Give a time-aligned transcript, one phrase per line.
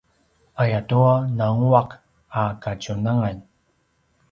[0.61, 1.89] ayatua nanguaq
[2.39, 3.37] a kadjunangan